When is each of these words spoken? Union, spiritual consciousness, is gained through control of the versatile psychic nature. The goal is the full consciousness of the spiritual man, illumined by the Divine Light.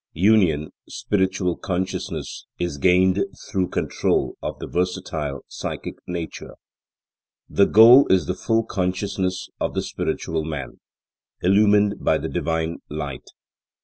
Union, 0.13 0.71
spiritual 0.89 1.55
consciousness, 1.55 2.47
is 2.57 2.79
gained 2.79 3.23
through 3.51 3.67
control 3.67 4.35
of 4.41 4.57
the 4.57 4.65
versatile 4.65 5.41
psychic 5.47 5.93
nature. 6.07 6.55
The 7.47 7.67
goal 7.67 8.07
is 8.11 8.25
the 8.25 8.33
full 8.33 8.63
consciousness 8.63 9.47
of 9.59 9.75
the 9.75 9.83
spiritual 9.83 10.43
man, 10.43 10.79
illumined 11.43 11.97
by 12.03 12.17
the 12.17 12.29
Divine 12.29 12.77
Light. 12.89 13.27